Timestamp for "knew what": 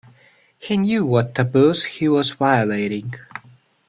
0.77-1.35